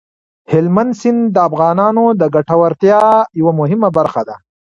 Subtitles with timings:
[0.51, 3.01] هلمند سیند د افغانانو د ګټورتیا
[3.39, 4.35] یوه مهمه برخه ده.